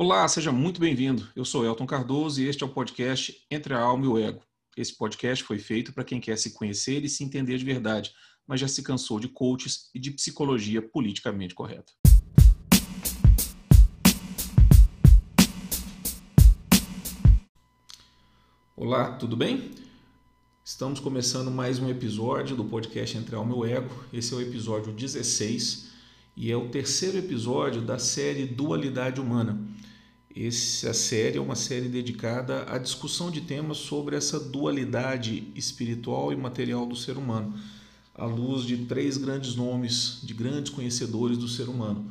[0.00, 1.26] Olá, seja muito bem-vindo.
[1.34, 4.44] Eu sou Elton Cardoso e este é o podcast Entre a Alma e o Ego.
[4.76, 8.12] Esse podcast foi feito para quem quer se conhecer e se entender de verdade,
[8.46, 11.92] mas já se cansou de coaches e de psicologia politicamente correta.
[18.76, 19.72] Olá, tudo bem?
[20.64, 24.04] Estamos começando mais um episódio do podcast Entre a Alma e o Ego.
[24.12, 25.88] Esse é o episódio 16
[26.36, 29.58] e é o terceiro episódio da série Dualidade Humana.
[30.34, 36.36] Essa série é uma série dedicada à discussão de temas sobre essa dualidade espiritual e
[36.36, 37.58] material do ser humano,
[38.14, 42.10] à luz de três grandes nomes de grandes conhecedores do ser humano: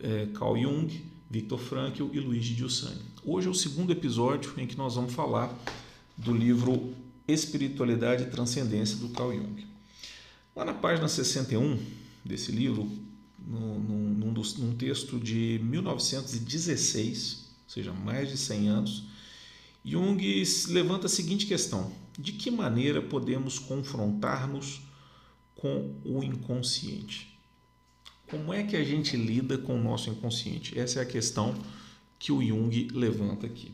[0.00, 3.02] é, Carl Jung, Viktor Frankl e Luigi Giussani.
[3.24, 5.54] Hoje é o segundo episódio em que nós vamos falar
[6.16, 6.94] do livro
[7.28, 9.66] Espiritualidade e Transcendência do Carl Jung.
[10.54, 11.78] Lá na página 61
[12.24, 12.90] desse livro,
[13.46, 19.04] num, num, num texto de 1916, ou seja, mais de 100 anos,
[19.84, 20.20] Jung
[20.68, 24.80] levanta a seguinte questão: de que maneira podemos confrontar-nos
[25.54, 27.38] com o inconsciente?
[28.28, 30.76] Como é que a gente lida com o nosso inconsciente?
[30.76, 31.54] Essa é a questão
[32.18, 33.72] que o Jung levanta aqui.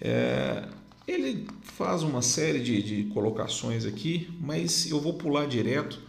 [0.00, 0.68] É,
[1.06, 6.00] ele faz uma série de, de colocações aqui, mas eu vou pular direto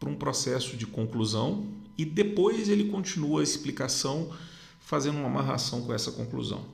[0.00, 4.32] para um processo de conclusão e depois ele continua a explicação
[4.80, 6.64] fazendo uma amarração com essa conclusão.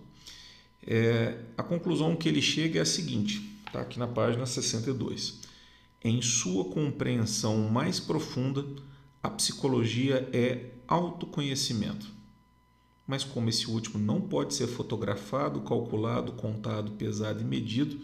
[0.86, 5.40] É, a conclusão que ele chega é a seguinte, está aqui na página 62.
[6.02, 8.64] Em sua compreensão mais profunda,
[9.22, 12.06] a psicologia é autoconhecimento.
[13.06, 18.00] Mas como esse último não pode ser fotografado, calculado, contado, pesado e medido,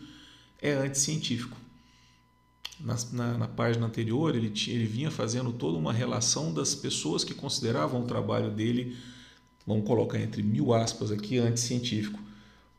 [0.60, 1.56] é anticientífico
[2.80, 7.34] na, na, na, página anterior, ele, ele vinha fazendo toda uma relação das pessoas que
[7.34, 8.96] consideravam o trabalho dele,
[9.66, 12.18] vamos colocar entre mil aspas aqui, anticientífico,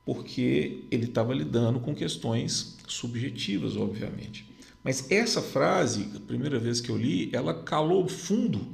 [0.06, 4.48] porque ele estava lidando com questões subjetivas, obviamente.
[4.84, 8.66] Mas essa frase, a primeira vez que eu li, ela calou fundo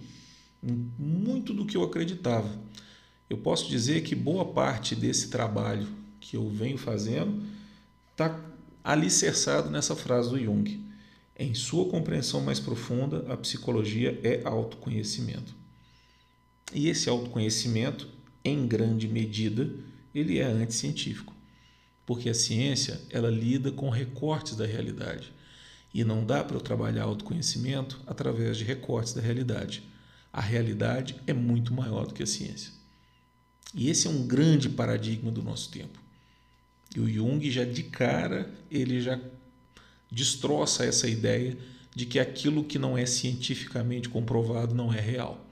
[0.97, 2.50] muito do que eu acreditava.
[3.29, 5.88] Eu posso dizer que boa parte desse trabalho
[6.19, 7.44] que eu venho fazendo
[8.12, 8.39] está
[8.83, 10.83] alicerçado nessa frase do Jung.
[11.38, 15.55] Em sua compreensão mais profunda, a psicologia é autoconhecimento.
[16.73, 18.07] E esse autoconhecimento,
[18.44, 19.73] em grande medida,
[20.13, 21.33] ele é anticientífico,
[22.05, 25.33] porque a ciência ela lida com recortes da realidade
[25.94, 29.83] e não dá para eu trabalhar autoconhecimento através de recortes da realidade.
[30.31, 32.73] A realidade é muito maior do que a ciência.
[33.75, 36.00] E esse é um grande paradigma do nosso tempo.
[36.95, 39.19] E o Jung já de cara ele já
[40.13, 41.57] destroça essa ideia
[41.96, 45.46] de que aquilo que não é cientificamente comprovado não é real.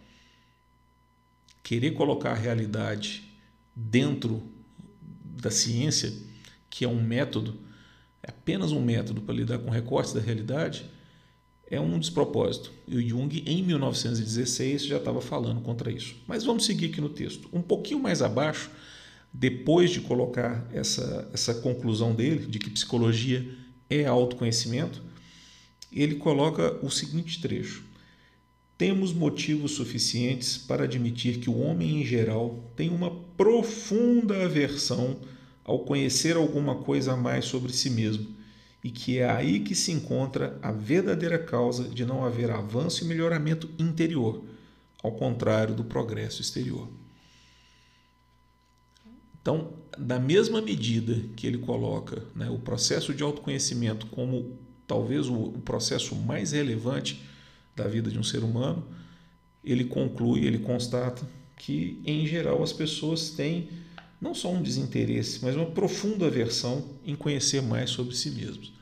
[1.64, 3.24] Querer colocar a realidade
[3.76, 4.44] dentro
[5.24, 6.14] da ciência,
[6.70, 7.60] que é um método,
[8.22, 10.86] é apenas um método para lidar com recortes da realidade,
[11.68, 12.72] é um despropósito.
[12.88, 16.16] E o Jung, em 1916, já estava falando contra isso.
[16.28, 17.48] Mas vamos seguir aqui no texto.
[17.54, 18.70] Um pouquinho mais abaixo,
[19.32, 23.58] depois de colocar essa, essa conclusão dele, de que psicologia
[23.92, 25.02] é autoconhecimento,
[25.92, 27.84] ele coloca o seguinte trecho:
[28.78, 35.18] Temos motivos suficientes para admitir que o homem em geral tem uma profunda aversão
[35.64, 38.28] ao conhecer alguma coisa a mais sobre si mesmo,
[38.84, 43.08] e que é aí que se encontra a verdadeira causa de não haver avanço e
[43.08, 44.44] melhoramento interior,
[45.04, 46.88] ao contrário do progresso exterior.
[49.42, 54.58] Então, da mesma medida que ele coloca né, o processo de autoconhecimento como
[54.88, 57.22] talvez o, o processo mais relevante
[57.76, 58.86] da vida de um ser humano,
[59.64, 63.70] ele conclui, ele constata que, em geral, as pessoas têm
[64.20, 68.74] não só um desinteresse, mas uma profunda aversão em conhecer mais sobre si mesmos.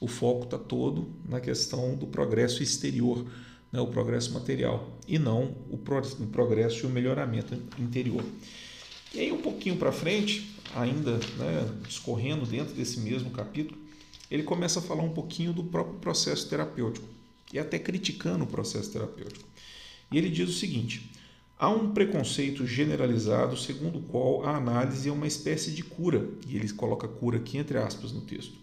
[0.00, 3.24] O foco está todo na questão do progresso exterior,
[3.72, 8.24] né, o progresso material, e não o progresso e o melhoramento interior.
[9.12, 13.78] E aí, um pouquinho para frente, ainda né, discorrendo dentro desse mesmo capítulo,
[14.30, 17.06] ele começa a falar um pouquinho do próprio processo terapêutico
[17.52, 19.48] e até criticando o processo terapêutico.
[20.12, 21.10] E ele diz o seguinte:
[21.58, 26.56] há um preconceito generalizado segundo o qual a análise é uma espécie de cura, e
[26.56, 28.54] ele coloca cura aqui entre aspas no texto.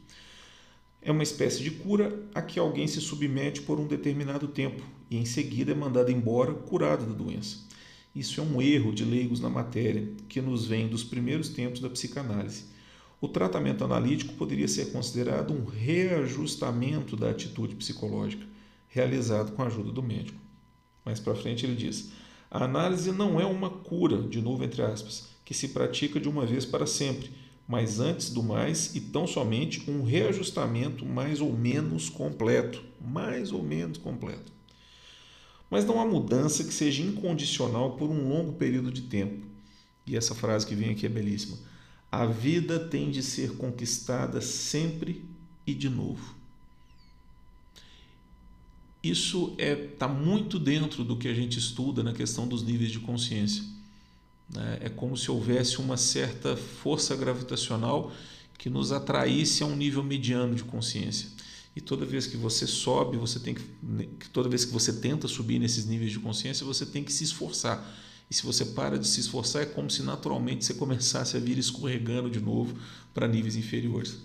[1.01, 5.17] É uma espécie de cura a que alguém se submete por um determinado tempo e
[5.17, 7.59] em seguida é mandado embora curado da doença.
[8.17, 11.87] Isso é um erro de leigos na matéria, que nos vem dos primeiros tempos da
[11.87, 12.65] psicanálise.
[13.21, 18.43] O tratamento analítico poderia ser considerado um reajustamento da atitude psicológica,
[18.87, 20.39] realizado com a ajuda do médico.
[21.05, 22.11] Mais para frente ele diz:
[22.49, 26.43] A análise não é uma cura, de novo entre aspas, que se pratica de uma
[26.43, 27.29] vez para sempre,
[27.67, 33.61] mas antes do mais e tão somente um reajustamento mais ou menos completo, mais ou
[33.61, 34.57] menos completo.
[35.69, 39.45] Mas não há mudança que seja incondicional por um longo período de tempo.
[40.05, 41.57] E essa frase que vem aqui é belíssima.
[42.11, 45.25] A vida tem de ser conquistada sempre
[45.65, 46.35] e de novo.
[49.03, 52.91] Isso está é, tá muito dentro do que a gente estuda na questão dos níveis
[52.91, 53.63] de consciência.
[54.49, 54.79] Né?
[54.81, 58.11] É como se houvesse uma certa força gravitacional
[58.57, 61.29] que nos atraísse a um nível mediano de consciência.
[61.77, 65.59] E toda vez que você sobe, você tem que, toda vez que você tenta subir
[65.59, 67.87] nesses níveis de consciência, você tem que se esforçar.
[68.31, 71.55] E se você para de se esforçar, é como se naturalmente você começasse a vir
[71.55, 72.75] escorregando de novo
[73.13, 74.17] para níveis inferiores.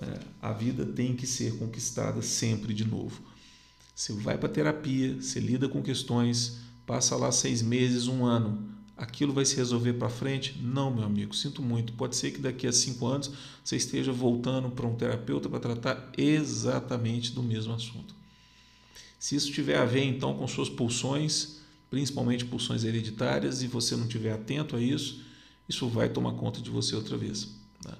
[0.00, 3.22] É, a vida tem que ser conquistada sempre de novo.
[3.94, 8.68] Você vai para terapia, você lida com questões, passa lá seis meses, um ano,
[9.00, 10.58] aquilo vai se resolver para frente?
[10.62, 11.94] Não, meu amigo, sinto muito.
[11.94, 13.32] Pode ser que daqui a cinco anos
[13.64, 18.14] você esteja voltando para um terapeuta para tratar exatamente do mesmo assunto.
[19.18, 24.04] Se isso tiver a ver então com suas pulsões, principalmente pulsões hereditárias, e você não
[24.04, 25.22] estiver atento a isso,
[25.66, 27.48] isso vai tomar conta de você outra vez.
[27.84, 27.94] Né?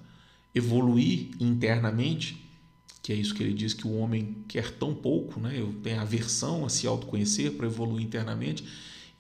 [0.54, 2.46] Evoluir internamente,
[3.02, 5.54] que é isso que ele diz que o homem quer tão pouco, né?
[5.82, 8.62] Tenho aversão a se autoconhecer para evoluir internamente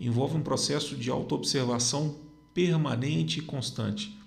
[0.00, 2.16] envolve um processo de autoobservação
[2.54, 4.18] permanente e constante.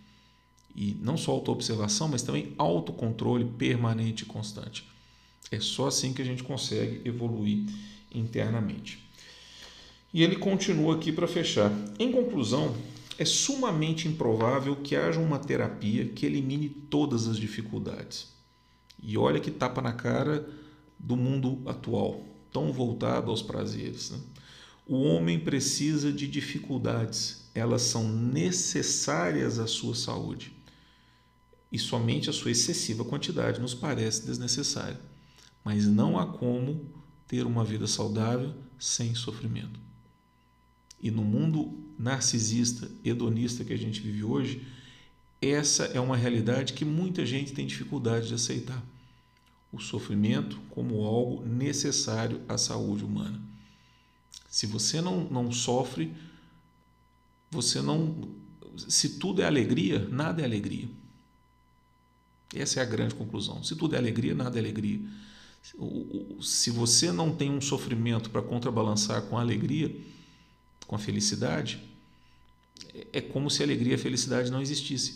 [0.75, 4.87] E não só autoobservação, mas também autocontrole permanente e constante.
[5.51, 7.65] É só assim que a gente consegue evoluir
[8.13, 8.99] internamente.
[10.13, 11.71] E ele continua aqui para fechar.
[11.99, 12.75] Em conclusão,
[13.17, 18.31] é sumamente improvável que haja uma terapia que elimine todas as dificuldades.
[19.01, 20.47] E olha que tapa na cara
[20.97, 24.11] do mundo atual, tão voltado aos prazeres.
[24.11, 24.19] Né?
[24.85, 30.53] O homem precisa de dificuldades, elas são necessárias à sua saúde.
[31.71, 34.99] E somente a sua excessiva quantidade nos parece desnecessária.
[35.63, 36.85] Mas não há como
[37.27, 39.79] ter uma vida saudável sem sofrimento.
[41.01, 44.67] E no mundo narcisista, hedonista que a gente vive hoje,
[45.41, 48.83] essa é uma realidade que muita gente tem dificuldade de aceitar.
[49.71, 53.52] O sofrimento como algo necessário à saúde humana.
[54.49, 56.13] Se você não, não sofre,
[57.49, 58.35] você não.
[58.77, 60.87] Se tudo é alegria, nada é alegria.
[62.53, 63.63] Essa é a grande conclusão.
[63.63, 64.99] Se tudo é alegria, nada é alegria.
[66.41, 69.95] Se você não tem um sofrimento para contrabalançar com a alegria,
[70.85, 71.81] com a felicidade,
[73.11, 75.15] é como se a alegria e a felicidade não existissem.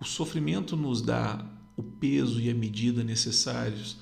[0.00, 1.46] O sofrimento nos dá
[1.76, 3.98] o peso e a medida necessários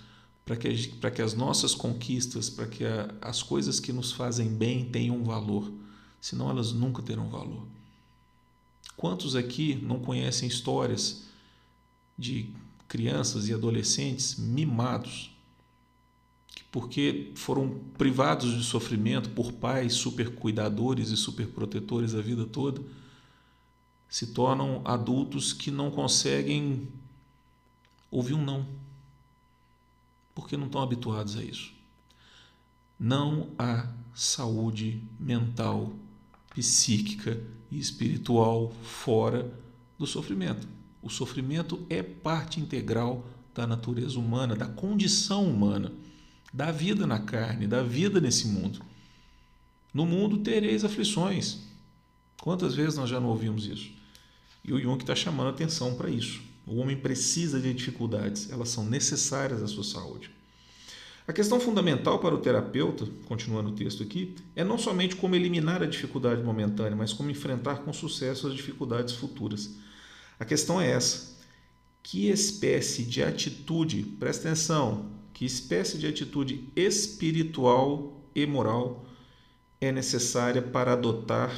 [0.51, 4.85] para que, que as nossas conquistas, para que a, as coisas que nos fazem bem
[4.85, 5.73] tenham valor,
[6.21, 7.69] senão elas nunca terão valor.
[8.97, 11.29] Quantos aqui não conhecem histórias
[12.19, 12.53] de
[12.89, 15.31] crianças e adolescentes mimados,
[16.49, 22.45] que porque foram privados de sofrimento por pais super cuidadores e super protetores a vida
[22.45, 22.83] toda,
[24.09, 26.89] se tornam adultos que não conseguem
[28.11, 28.80] ouvir um não
[30.41, 31.73] porque não estão habituados a isso.
[32.99, 35.93] Não há saúde mental,
[36.55, 39.53] psíquica e espiritual fora
[39.99, 40.67] do sofrimento.
[41.03, 45.93] O sofrimento é parte integral da natureza humana, da condição humana,
[46.53, 48.81] da vida na carne, da vida nesse mundo.
[49.93, 51.61] No mundo tereis aflições.
[52.41, 53.91] Quantas vezes nós já não ouvimos isso?
[54.65, 56.41] E o Jung está chamando atenção para isso.
[56.71, 60.31] O homem precisa de dificuldades, elas são necessárias à sua saúde.
[61.27, 65.83] A questão fundamental para o terapeuta, continuando o texto aqui, é não somente como eliminar
[65.83, 69.75] a dificuldade momentânea, mas como enfrentar com sucesso as dificuldades futuras.
[70.39, 71.37] A questão é essa:
[72.05, 79.05] que espécie de atitude, presta atenção, que espécie de atitude espiritual e moral
[79.81, 81.51] é necessária para adotar,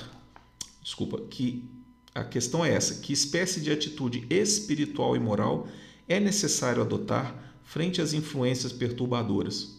[0.83, 1.82] desculpa, que
[2.15, 5.69] a questão é essa: que espécie de atitude espiritual e moral
[6.09, 9.79] é necessário adotar frente às influências perturbadoras,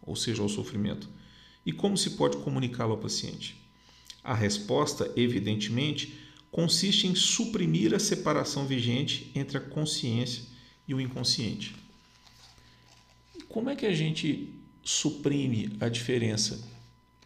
[0.00, 1.08] ou seja, ao sofrimento?
[1.64, 3.60] E como se pode comunicá-lo ao paciente?
[4.22, 6.18] A resposta, evidentemente,
[6.50, 10.44] consiste em suprimir a separação vigente entre a consciência
[10.86, 11.74] e o inconsciente.
[13.48, 16.62] Como é que a gente suprime a diferença,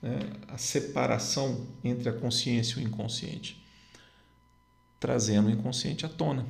[0.00, 0.18] né?
[0.48, 3.65] a separação entre a consciência e o inconsciente?
[4.98, 6.46] Trazendo o inconsciente à tona.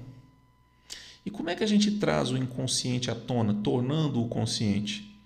[1.24, 5.18] E como é que a gente traz o inconsciente à tona, tornando-o consciente?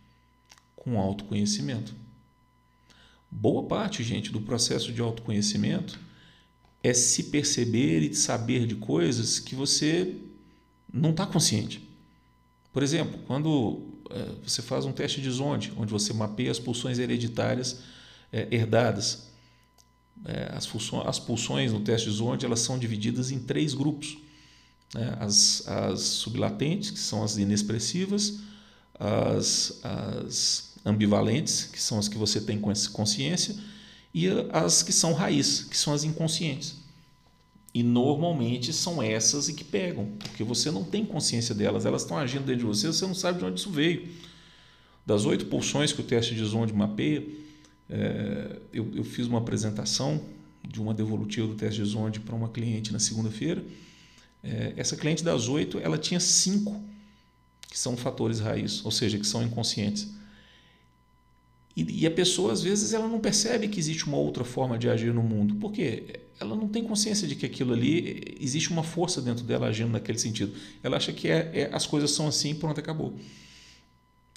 [0.74, 1.94] Com autoconhecimento.
[3.30, 6.00] Boa parte, gente, do processo de autoconhecimento
[6.82, 10.16] é se perceber e saber de coisas que você
[10.92, 11.86] não está consciente.
[12.72, 16.98] Por exemplo, quando é, você faz um teste de Zonde, onde você mapeia as pulsões
[16.98, 17.82] hereditárias
[18.32, 19.29] é, herdadas,
[20.24, 20.68] é, as,
[21.06, 24.18] as pulsões no teste de Zonde elas são divididas em três grupos.
[24.94, 25.16] Né?
[25.18, 28.40] As, as sublatentes, que são as inexpressivas,
[28.98, 32.60] as, as ambivalentes, que são as que você tem
[32.92, 33.56] consciência,
[34.12, 36.76] e as que são raiz, que são as inconscientes.
[37.72, 42.18] E normalmente são essas e que pegam, porque você não tem consciência delas, elas estão
[42.18, 44.08] agindo dentro de você, você não sabe de onde isso veio.
[45.06, 47.24] Das oito pulsões que o teste de Zonde mapeia,
[47.90, 50.22] é, eu, eu, fiz uma apresentação
[50.66, 53.64] de uma devolutiva do teste de Zonde para uma cliente na segunda-feira.
[54.42, 56.80] É, essa cliente das oito, ela tinha cinco
[57.68, 60.08] que são fatores raiz, ou seja, que são inconscientes.
[61.76, 64.88] E, e, a pessoa, às vezes, ela não percebe que existe uma outra forma de
[64.88, 65.54] agir no mundo.
[65.56, 66.20] Por quê?
[66.38, 70.18] Ela não tem consciência de que aquilo ali, existe uma força dentro dela agindo naquele
[70.18, 70.52] sentido.
[70.82, 73.18] Ela acha que é, é as coisas são assim pronto, acabou.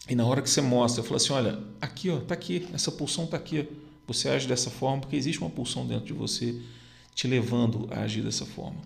[0.09, 3.25] E na hora que você mostra, fala assim, olha, aqui, ó, tá aqui, essa pulsão
[3.25, 3.67] tá aqui.
[4.05, 6.59] Você age dessa forma porque existe uma pulsão dentro de você
[7.15, 8.77] te levando a agir dessa forma.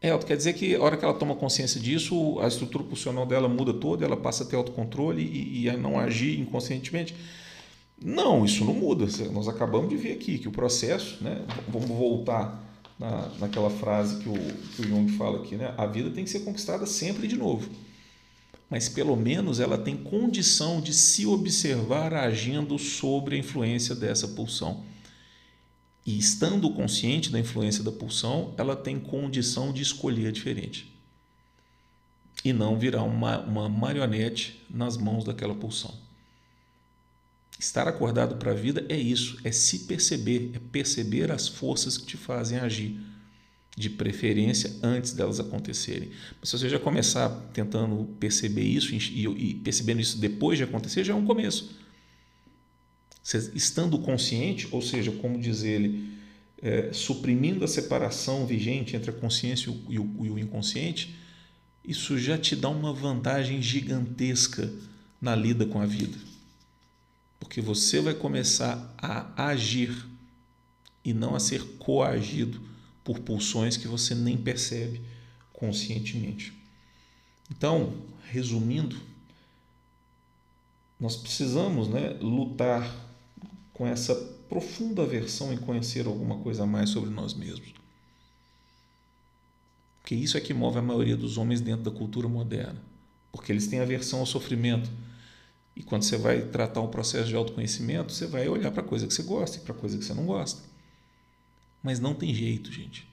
[0.00, 3.48] É, quer dizer que a hora que ela toma consciência disso, a estrutura pulsional dela
[3.48, 7.14] muda toda, ela passa a ter autocontrole e, e a não agir inconscientemente.
[8.02, 9.06] Não, isso não muda.
[9.30, 12.64] Nós acabamos de ver aqui que o processo, né, vamos voltar
[12.98, 14.34] na, naquela frase que o,
[14.74, 17.68] que o Jung fala aqui, né, a vida tem que ser conquistada sempre de novo.
[18.70, 24.84] Mas pelo menos ela tem condição de se observar agindo sobre a influência dessa pulsão.
[26.06, 30.96] E estando consciente da influência da pulsão, ela tem condição de escolher diferente.
[32.44, 35.92] E não virar uma, uma marionete nas mãos daquela pulsão.
[37.58, 42.06] Estar acordado para a vida é isso, é se perceber, é perceber as forças que
[42.06, 42.98] te fazem agir,
[43.80, 46.10] de preferência antes delas acontecerem.
[46.38, 51.12] Mas se você já começar tentando perceber isso e, percebendo isso depois de acontecer, já
[51.12, 51.80] é um começo
[53.54, 56.18] estando consciente, ou seja, como diz ele,
[56.60, 61.16] é, suprimindo a separação vigente entre a consciência e o, e o inconsciente,
[61.84, 64.70] isso já te dá uma vantagem gigantesca
[65.20, 66.18] na lida com a vida.
[67.38, 70.06] Porque você vai começar a agir
[71.04, 72.60] e não a ser coagido
[73.04, 75.02] por pulsões que você nem percebe
[75.52, 76.52] conscientemente.
[77.50, 77.92] Então,
[78.30, 78.96] resumindo,
[80.98, 82.94] nós precisamos né, lutar
[83.72, 84.14] com essa
[84.48, 87.72] profunda aversão em conhecer alguma coisa a mais sobre nós mesmos.
[90.00, 92.82] Porque isso é que move a maioria dos homens dentro da cultura moderna.
[93.32, 94.90] Porque eles têm aversão ao sofrimento.
[95.74, 99.14] E quando você vai tratar um processo de autoconhecimento, você vai olhar para coisa que
[99.14, 100.60] você gosta e para coisa que você não gosta.
[101.82, 103.08] Mas não tem jeito, gente.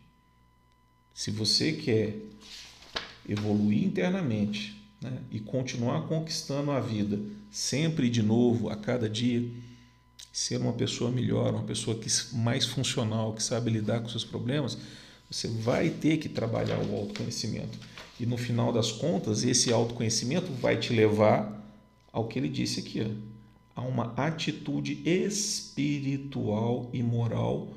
[1.13, 2.15] Se você quer
[3.27, 7.19] evoluir internamente né, e continuar conquistando a vida
[7.49, 9.49] sempre de novo, a cada dia,
[10.31, 14.77] ser uma pessoa melhor, uma pessoa que, mais funcional, que sabe lidar com seus problemas,
[15.29, 17.77] você vai ter que trabalhar o autoconhecimento.
[18.19, 21.57] E no final das contas, esse autoconhecimento vai te levar
[22.11, 23.15] ao que ele disse aqui,
[23.75, 27.67] a uma atitude espiritual e moral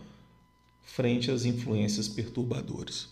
[0.83, 3.09] frente às influências perturbadoras.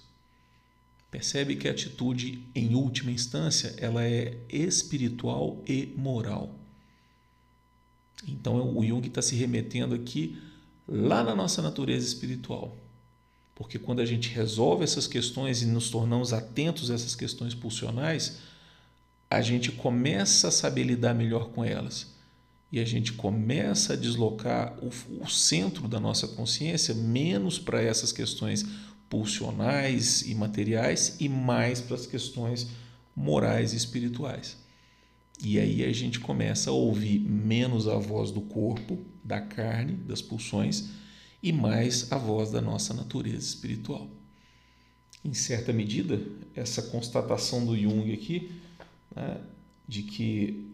[1.10, 6.54] Percebe que a atitude, em última instância, ela é espiritual e moral.
[8.26, 10.38] Então o Jung está se remetendo aqui
[10.86, 12.76] lá na nossa natureza espiritual.
[13.54, 18.38] Porque quando a gente resolve essas questões e nos tornamos atentos a essas questões pulsionais,
[19.30, 22.17] a gente começa a saber lidar melhor com elas.
[22.70, 24.90] E a gente começa a deslocar o,
[25.22, 28.64] o centro da nossa consciência menos para essas questões
[29.08, 32.68] pulsionais e materiais e mais para as questões
[33.16, 34.56] morais e espirituais.
[35.40, 40.20] E aí a gente começa a ouvir menos a voz do corpo, da carne, das
[40.20, 40.90] pulsões
[41.42, 44.08] e mais a voz da nossa natureza espiritual.
[45.24, 46.20] Em certa medida,
[46.54, 48.50] essa constatação do Jung aqui,
[49.14, 49.40] né,
[49.86, 50.68] de que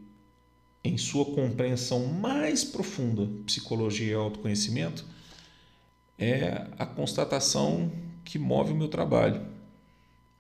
[0.84, 5.04] em sua compreensão mais profunda, psicologia e autoconhecimento,
[6.18, 7.90] é a constatação
[8.22, 9.42] que move o meu trabalho,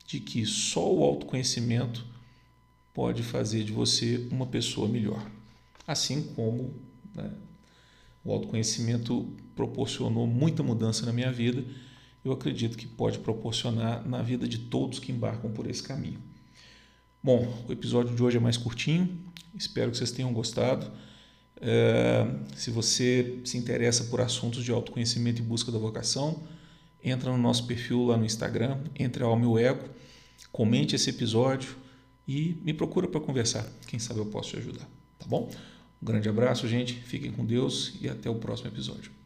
[0.06, 2.06] de que só o autoconhecimento
[2.92, 5.26] pode fazer de você uma pessoa melhor.
[5.86, 6.74] Assim como
[7.14, 7.32] né,
[8.22, 11.64] o autoconhecimento proporcionou muita mudança na minha vida,
[12.24, 16.20] eu acredito que pode proporcionar na vida de todos que embarcam por esse caminho.
[17.24, 19.18] Bom, o episódio de hoje é mais curtinho,
[19.54, 20.92] espero que vocês tenham gostado.
[21.58, 26.42] É, se você se interessa por assuntos de autoconhecimento e busca da vocação,
[27.02, 29.88] entra no nosso perfil lá no Instagram, entre ao meu ego,
[30.52, 31.74] comente esse episódio
[32.28, 33.66] e me procura para conversar.
[33.86, 34.86] Quem sabe eu posso te ajudar,
[35.18, 35.50] tá bom?
[36.02, 36.92] Um grande abraço, gente.
[36.92, 39.23] Fiquem com Deus e até o próximo episódio.